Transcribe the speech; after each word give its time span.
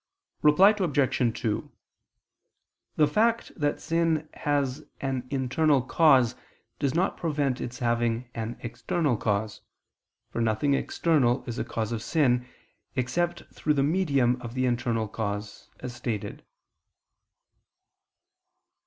Reply 0.41 0.73
Obj. 0.79 1.39
2: 1.41 1.71
The 2.95 3.05
fact 3.07 3.51
that 3.55 3.79
sin 3.79 4.27
has 4.33 4.83
an 4.99 5.27
internal 5.29 5.83
cause 5.83 6.33
does 6.79 6.95
not 6.95 7.17
prevent 7.17 7.61
its 7.61 7.77
having 7.77 8.27
an 8.33 8.57
external 8.61 9.15
cause; 9.15 9.61
for 10.31 10.41
nothing 10.41 10.73
external 10.73 11.43
is 11.45 11.59
a 11.59 11.63
cause 11.63 11.91
of 11.91 12.01
sin, 12.01 12.47
except 12.95 13.43
through 13.53 13.75
the 13.75 13.83
medium 13.83 14.41
of 14.41 14.55
the 14.55 14.65
internal 14.65 15.07
cause, 15.07 15.69
as 15.81 15.93
stated. 15.93 16.43